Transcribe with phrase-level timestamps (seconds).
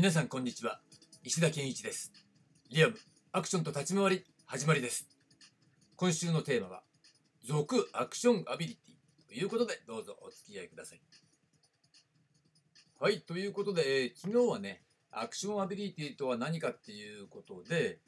[0.00, 0.78] 皆さんこんにちは。
[1.24, 2.12] 石田健一です。
[2.70, 2.94] リアム
[3.32, 5.08] アクションと立ち回り始まりです。
[5.96, 6.82] 今週のテーマは
[7.44, 9.26] 続アクションアビリティ。
[9.26, 11.00] ということでどうぞお付き合いください。
[13.00, 17.98] はいということで、えー昨日はねアクションアビリティとは何かっていうことで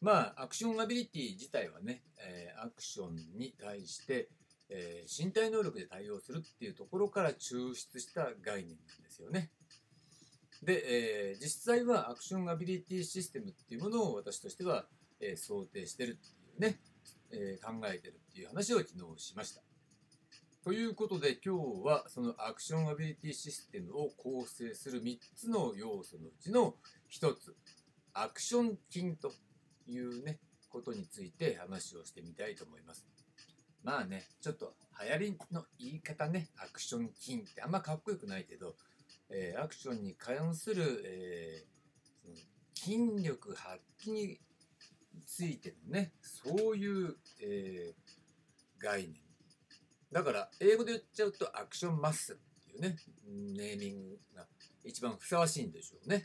[0.00, 4.28] まあアクションアビリティ自体はね、えーアクションに対して、
[4.68, 9.50] えー身体能力で対応するっていうところから抽出した概念なんですよね。
[10.62, 14.86] で、えー実際はアクションアビリティシステムっていうものを私としては、
[15.20, 16.80] えー想定してるっていうね、
[17.32, 19.62] えー考えてるっていう話を昨日しました。
[20.64, 26.76] ということで今日はそのアクションアビリティシステムを構成する3つの要素のうちの
[27.10, 27.56] 1つ、
[28.14, 29.32] アクション筋と
[29.88, 33.04] いうね、ことについて話をしてみたいと思います。
[33.82, 38.76] まあね、ちょっと流行りの言い方ね、アクション筋ってあんまかっこよくないけど、
[39.32, 41.72] えーアクションに関する、えー
[42.74, 44.40] 筋力発揮に
[45.24, 49.14] ついてのね、そういう、えー概念。
[50.10, 52.96] だから、英語で言っちゃうとアクションマッスルっていうね、
[53.56, 54.46] ネーミングが
[54.84, 56.24] 一番ふさわしいんでしょうね。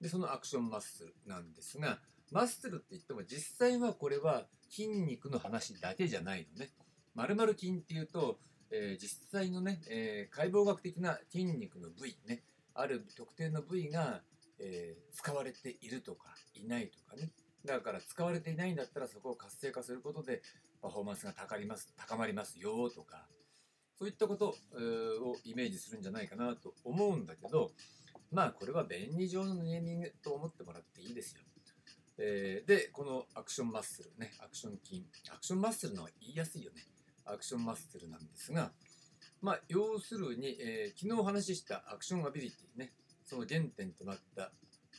[0.00, 1.98] で、そのアクションマッスルなんですが、
[2.30, 6.70] マッスルって言っても実際はこれは筋肉の話だけじゃないのね。
[7.14, 8.38] 〇〇筋っていうと、
[8.70, 12.42] えー実際のね、えー解剖学的な筋肉の部位ね、
[12.74, 14.22] ある特定の部位が、
[14.58, 17.30] えー使われているとかいないとかね。
[17.64, 20.40] だから使われていないんだったらそこを活性化することで
[20.80, 23.26] パフォーマンスが高ります高まりますよとか、
[23.98, 24.54] そういったことを
[25.44, 27.72] イメージするんじゃないかなと思うんだけど、
[28.32, 31.42] まあこれは便利上のネーミングと思ってもらっていいですよ。
[32.16, 36.86] えーで、このアクションマッスルね、アクション筋、アクションマッスルの方が言いやすいよね。
[37.32, 38.72] アクションマッスルなんですが、
[39.40, 42.92] まあ要するに、えー昨日お話ししたアクションアビリティね、
[43.24, 44.52] その原点となった、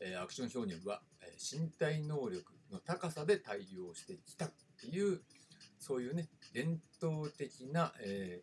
[0.00, 5.20] えーアクション表現は、えー身体能力の高さで対応してきたっていう、
[5.78, 8.42] そういうね、伝統的な、え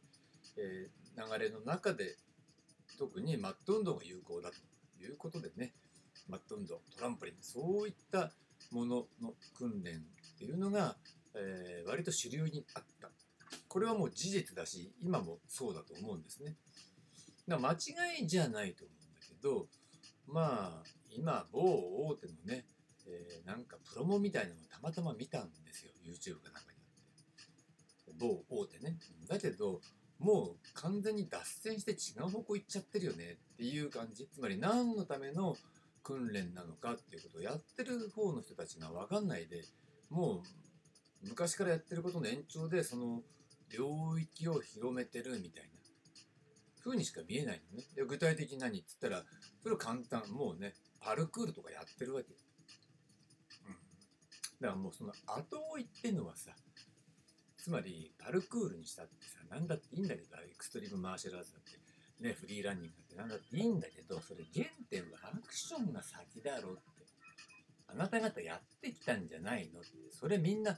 [0.57, 2.17] えー流れの中で、
[2.97, 4.55] 特にマット運動が有効だと
[5.03, 5.73] いうことでね、
[6.27, 8.31] マット運動、トランポリン、そういった
[8.71, 10.95] ものの訓練っていうのが、
[11.35, 12.92] えー割と主流にあった。
[13.73, 16.57] これはもう事実だし、今もそうだと思うんですね。
[17.47, 17.73] だから間
[18.19, 19.65] 違いじゃないと思うんだけど、
[20.27, 21.59] まあ、今、某
[22.07, 22.67] 大手のね、
[23.07, 27.41] えーなんかプロモみたいなのをたまたま見たんですよ、YouTube かなんかにあ
[28.03, 28.13] って。
[28.19, 28.95] 某大手ね。
[29.27, 29.81] だけど、
[30.19, 34.27] もう完全に脱線して違う方向行っちゃってるよねっていう感じ。
[34.31, 35.57] つまり何のための
[36.03, 39.63] 訓練なのかっていうことをやってる方の人たちが分かんないで、
[40.11, 40.43] も
[41.23, 43.23] う昔からやってることの延長でその
[43.73, 45.69] 領域を広めてるみたいな
[46.83, 47.85] 風にしか見えないのね。
[47.95, 49.23] で具体的に何って言ったら、
[49.61, 50.29] それは簡単。
[50.29, 52.27] もうね、パルクールとかやってるわけ。
[52.29, 53.73] うん。
[54.61, 56.51] だからもうその後追いってのはさ、
[57.57, 66.81] つまりパルクールにしたってさ、なんだっていいんだけど、エクストリームマーシャルアーツだって、ね、フリーランニングだってなんだっていいんだけど、それ原点はアクションが先だろって。
[67.87, 69.89] あなた方やってきたんじゃないのって。
[70.11, 70.77] それみんな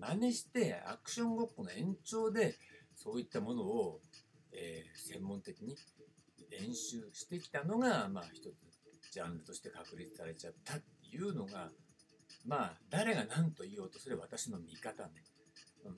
[0.00, 2.56] 真似してアクションごっこの延長で
[2.94, 4.00] そういったものを、
[4.52, 5.76] えー専門的に
[6.50, 8.54] 練習してきたのが、まあ一つ
[9.12, 11.70] ジャンルとして確立されちゃったっていうのが、
[12.46, 15.10] まあ誰が何と言おうとそれは私の見方ね。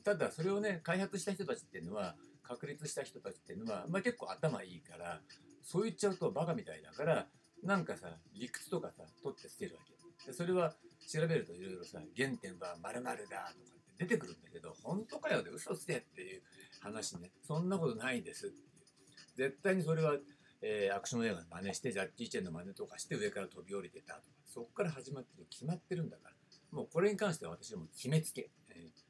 [0.03, 5.21] ただそれをね、開発した人たちっていうのは、確立した人たちっていうのは、まあ結構頭いいから、
[5.63, 7.27] そう言っちゃうとバカみたいだから、
[7.63, 9.95] なんかさ、理屈とかさ、取って捨てるわけ。
[10.27, 10.75] でそれは
[11.06, 13.53] 調べるといろいろさ、原点は〇〇だとかっ
[13.97, 16.42] て出てくるんだけど、本当かよで嘘つけっていう
[16.81, 17.31] 話ね。
[17.42, 18.56] そんなことないですって。
[19.37, 20.16] 絶対にそれは、
[20.62, 26.34] えーアクション映画の真似して、ジャッキー・チェンの真似とかして上から飛び降りてたとか、そこから始まってる、決まってるんだから、
[26.70, 28.50] もうこれに関しては私はもう決めつけ。
[28.71, 29.04] えー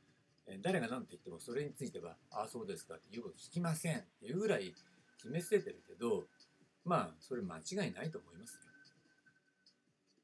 [0.61, 4.75] 誰が何て言ってもそれについては、ああ、そうですかっていうこと聞きませんっていうぐらい
[5.17, 6.25] 決め捨ててるけど、
[6.85, 8.61] まあ、それ間違いないと思いますよ。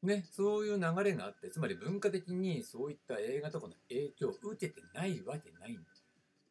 [0.03, 5.83] ね、そういう流れがあって、つまり文化的にそういった映画とかの影響を受けてないわけないんだ。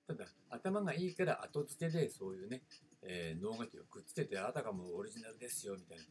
[0.08, 2.64] ただ、頭がいいから後付けでそういうね、
[3.02, 6.04] えー脳書きをくっつけて、あたかもオリジナルですよみたいな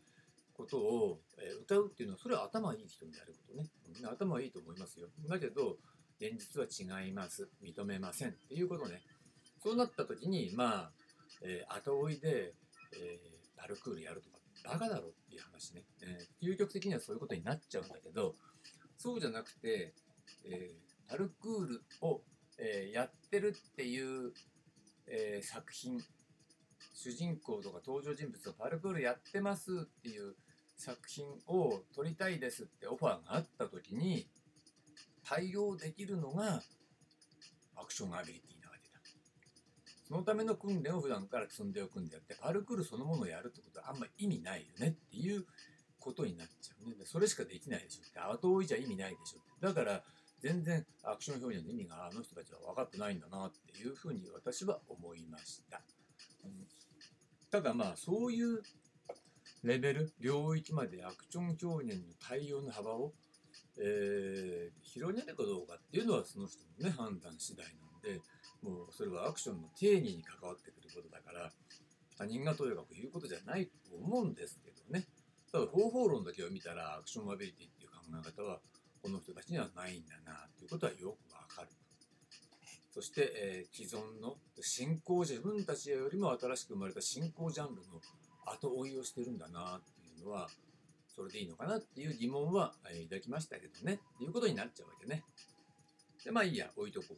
[0.53, 3.71] ことを、えー歌うっていうのは、それは頭いい人にやることね。
[3.95, 5.09] みんな頭いいと思いますよ。
[5.29, 5.79] だけど、
[6.21, 7.49] 現実は違います。
[7.63, 8.31] 認めません。
[8.31, 9.03] っていうことね。
[9.63, 10.93] そうなった時に、まあ、
[11.43, 12.55] えー後追いで、
[12.97, 18.35] えーパルクールやるとか、バカだろっっていう話ね、えー究極的にはそういうことになっちゃうんだけど、
[18.97, 19.95] そうじゃなくて、
[20.45, 22.23] えーパルクールを、
[22.59, 24.33] えーやってるっていう、
[25.07, 26.01] えー作品、
[26.95, 30.35] 主人公とか登場人物がパルクールやってますっていう
[30.77, 34.29] 作品を撮りたいですってオファーがあった時に
[35.25, 36.63] 対応できるのが
[37.77, 38.58] アクションアビリティ。
[40.09, 45.45] そのための訓練を普段から積んでおくんであってパルクールそのものをやるってことはあんまり意味ないよねっていう
[46.01, 46.95] ことになっちゃうね。
[46.95, 48.19] でそれしかできないでしょって。
[48.19, 49.67] 後追いじゃ意味ないでしょって。
[49.67, 50.03] だから
[50.41, 55.83] 全然アクション表現の意味があの人たちは分かってないんだなっていうふうに私は思いました。
[56.45, 56.67] うん。
[57.51, 58.63] ただまあそういう
[59.65, 63.13] レベル領域までアクション表現の対応の幅を、
[63.79, 68.21] えー広げるかどうかっていうのはその人のね判断次第なんで
[68.63, 71.51] もうそれはアクションの定義に関わってくることだから
[72.17, 75.07] 他人がとやかく言うことじゃないと思うんですけどね
[75.53, 78.59] ただ方法論だけを見たらアクションアビリティっていう考え方は
[79.03, 81.69] この人たちにはないんだなということはよくわかる。
[82.91, 88.01] そして、えー既存の新興自分たちよりも新しく生まれた新興ジャンルの
[88.45, 90.49] 後追いをしてるんだなっていうのは
[91.15, 95.23] それでいいのかなっていう疑問は、えー抱きましたけどねっていうことになっちゃうわけね。
[96.25, 97.17] でまあいいや置いとこう。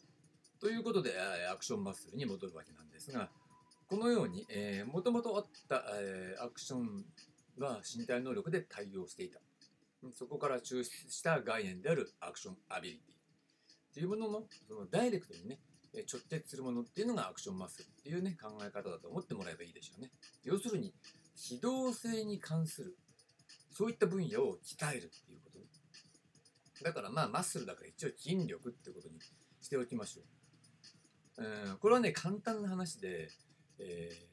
[0.61, 1.13] ということで
[1.51, 3.31] アクションマッスルに戻るわけなんですが
[3.89, 4.47] このように
[4.93, 7.05] もともとあった、えーアクション
[7.59, 9.41] は身体能力で対応していた。
[10.13, 13.95] そこから抽出した概念であるアクションアビリティ。
[13.95, 15.59] というもののそのダイレクトにね
[15.93, 20.11] 直結するものっていうのがアクションマッスルっていうね考え方だと思ってもらえばいいでしょうね。
[20.45, 20.95] 要するに
[21.37, 22.97] 機動性に関する
[23.73, 26.85] そういった分野を鍛えるっていうこと。
[26.85, 29.19] だからまあマッスルだから一応筋力ってことに
[29.61, 30.25] しておきましょう、
[31.37, 33.29] うん、これはね簡単な話で、
[33.79, 34.31] えー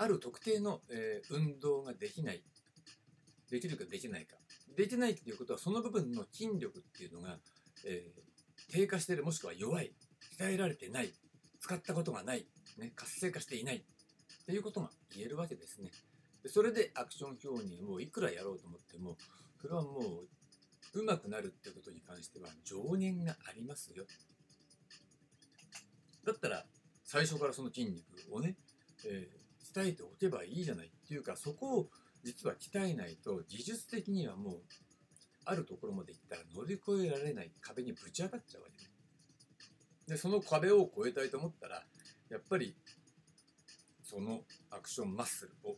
[0.00, 2.42] ある特定の、えー運動ができない。
[3.50, 4.36] できるかできないか。
[4.76, 7.38] できないっていうことはその部分の筋力っていうのが、
[7.84, 8.28] えー
[8.70, 9.92] 低下してるもしくは弱い
[10.38, 11.12] 鍛えられてない
[11.60, 12.46] 使ったことがない、
[12.76, 13.82] ね、活性化していないっ
[14.46, 15.90] ていうことが言えるわけですね。
[16.42, 19.16] でそれでアクション表現をいくらやろうと思っても
[19.60, 24.04] それはもう上手くなるってことに関しては上限がありますよ。
[26.28, 26.64] だったら
[27.04, 28.56] 最初からその筋肉をね、
[29.04, 31.90] えー鍛えておけばいいじゃないっていうかそこを
[32.24, 34.54] 実は鍛えないと技術的にはもう
[35.44, 38.90] あるところまで行ったら乗り越えられない壁にぶち当たっちゃうわけね。
[40.08, 41.82] でその壁を越えたいと思ったら
[42.30, 42.74] やっぱり
[44.02, 44.40] その
[44.70, 45.76] アクションマッスルを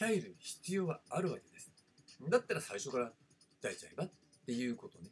[0.00, 1.70] 鍛える必要はあるわけです。
[2.30, 3.12] だったら最初から
[3.62, 4.10] 鍛えちゃえばっ
[4.46, 5.10] ていうことね。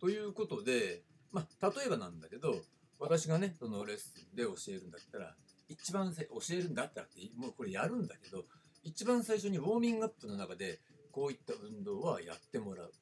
[0.00, 1.02] ということで、
[1.32, 2.54] まあ、例えばなんだけど
[2.98, 5.34] 私がねそのレッスンで教えるんだったら
[5.68, 8.44] 一番せ教えるんだったらってもうこれやるんだけど
[8.84, 10.78] 一番最初にウォーミングアップの中で
[11.10, 12.92] こういった運動はやってもらう。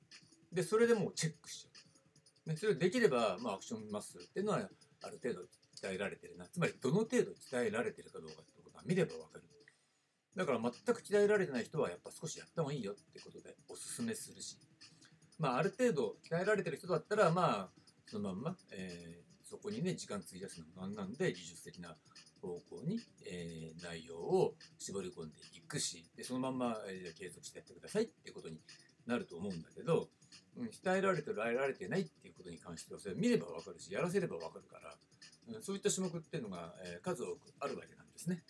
[0.53, 1.69] でそれでもうチェックしちゃ
[2.47, 4.61] う、ね、それできれば、まあ、アクションマッスルっていうのは
[5.03, 5.41] ある程度
[5.77, 6.47] 鍛えられてるな。
[6.47, 9.45] つまりどの程度鍛えられてるかどうかってことは見ればわかる。
[10.37, 14.57] だから全く鍛えられてない人はやっぱ少しやった方がいいよってことでおすすめするし。
[15.39, 21.95] まあある程度鍛えられてる人だったらまあそのまんま、えーそこにね時間費やすのもなんなんで技術的な
[22.41, 22.99] 方向に、
[23.31, 28.59] えー内容を絞り込んでいくしでそのまんま、えー継続してやってくださいっていうことに
[29.07, 30.09] なると思うんだけど、
[30.57, 34.95] うん、鍛えられてられてないっていうことに関してはそれ見ればわかるしやらせればわかるから、
[35.55, 38.43] うんそういった種目っていうのが、えー数多くあるわけなんですね。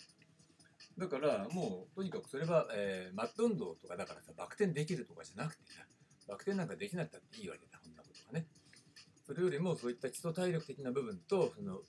[0.96, 5.80] だからもうとにかくそれは、えーマット運動とかだからさバク転できるとかじゃなくてさ
[6.28, 8.46] バク転なんかできなくたっていいわけだこんなことがね。
[9.44, 11.80] よりもそういった基礎体力的な部分とその、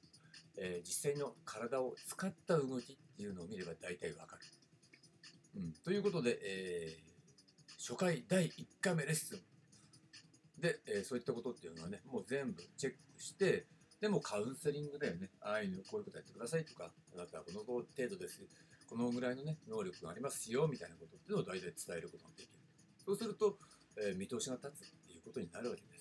[0.57, 4.41] えー実際の体を使った動きっていうのを見れば大体わかる。
[5.57, 7.05] うん、ということで、えー
[7.77, 9.39] 初回第1回目レッスン。
[10.61, 13.65] で、えーそういったことっていうのはねもう全部チェックして
[14.01, 15.29] でもカウンセリングだよね。
[15.41, 18.41] ああいうのこういうことやってくださいとかあなたはこの程度です。
[18.87, 22.59] このぐらいのね能力がありますよみたいなことっていうのを大体伝えることができる。
[23.05, 23.57] そうすると、
[23.97, 25.94] えー見通しが立つっていうことになるわけです。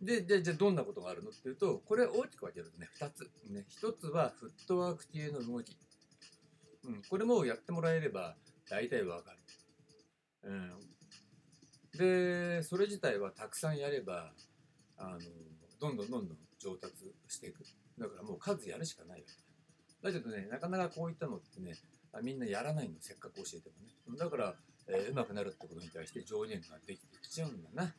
[0.00, 3.30] で、で、じゃあどんなことがあるのっていうと、これ大きく分けるとね、2つ。
[3.48, 5.76] ね、1つはフットワーク系の動き。
[6.84, 8.36] うん、これもやってもらえれば
[8.68, 9.38] 大体わかる。
[10.44, 10.96] うん。
[11.92, 14.32] で、それ自体はたくさんやれば、
[14.96, 15.20] あの、
[15.80, 17.64] どんどんどんどん上達していく。
[17.98, 20.12] だからもう数やるしかないわけだ。
[20.12, 21.74] だけどね、なかなかこういったのってね、
[22.22, 24.18] みんなやらないの、せっかく教えてもね。
[24.18, 24.54] だから、
[24.88, 27.94] えー、上手くなるってことに対して上限ができてきちゃうんだな。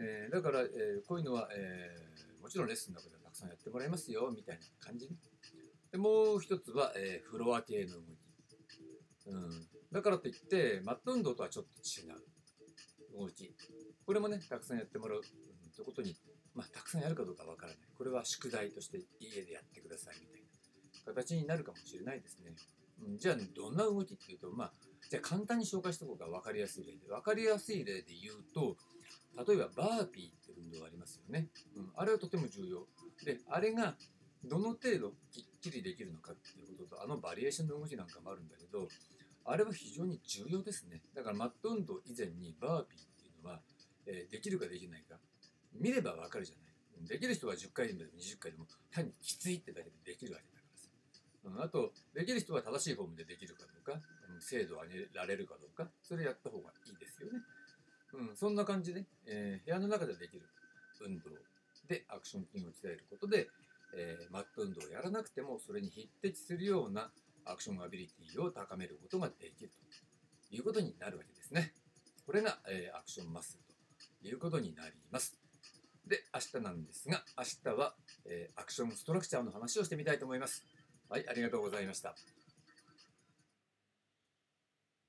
[0.00, 5.08] えーだから、えーこういうのは、えーもちろんレッスンの中ではたくさんやってもらいますよみたいな感じ。
[5.08, 5.16] ね
[5.92, 8.80] でもう一つは、えフロア系の動き、
[9.26, 12.16] うん、だからといってマット運動とはちょっと違う。
[13.18, 13.54] 動き。
[14.06, 16.16] これもねたくさんやってもらう、うん、ということに、
[16.54, 17.78] まあ、たくさんやるかどうかわからない。
[17.96, 22.54] これは宿題として家でやってくださいみたいな形になるかもしれないですね。
[23.02, 24.72] うんじゃあどんな動きっていうとまあ
[25.10, 26.26] じゃあ簡単に紹介しておこうか。
[26.26, 27.08] 分かりやすい例で。
[27.08, 28.76] 分かりやすい例で言うと
[29.46, 32.86] 例えばバーピーって運動ありますよね、うん、あれはとても重要。
[33.24, 33.94] であれが
[34.44, 38.88] どの程度きっちりできるのかっていうこととあのバリエーションの動きなんかもあるんだけど
[39.44, 41.02] あれは非常に重要ですね。
[41.14, 43.60] だからマット運動以前にバーピーっていうのは、
[44.06, 45.16] えーできるかできないか
[45.74, 47.08] 見ればわかるじゃない。
[47.08, 50.68] できる人は10回でも20回でも単にきついってだけでできるわけだか
[51.48, 54.40] らさ、うん、あとできる人は正しいフォームでできるかどうか、うん。
[54.40, 57.40] 精度を上げられるかどうかそれやった方がいいですよね、
[58.12, 60.42] うん、そんな感じで、えー部屋の中でできる
[61.04, 61.30] 運動
[61.88, 63.48] でアクション筋を鍛えることで、
[63.96, 67.10] えーマット運動をやらなくてもそれに匹敵するような
[67.44, 69.70] アクションアビリティを高めることができる
[70.50, 71.72] ということになるわけですね。
[72.26, 73.74] これが、えーアクションマッスル
[74.22, 75.36] ということになります。
[76.06, 77.94] で、明日なんですが、明日は、
[78.26, 80.64] えーアクションストラクチャーの話をしてみたいと思います。
[81.08, 82.14] はい、ありがとうございました。